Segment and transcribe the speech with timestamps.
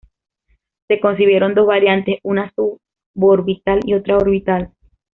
[0.87, 2.51] Se concibieron dos variantes, una
[3.13, 4.71] suborbital y otra orbital.